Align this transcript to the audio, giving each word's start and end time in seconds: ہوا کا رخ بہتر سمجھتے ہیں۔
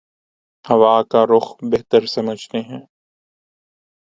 ہوا 0.65 0.95
کا 1.03 1.21
رخ 1.25 1.45
بہتر 1.71 2.05
سمجھتے 2.05 2.59
ہیں۔ 2.61 2.81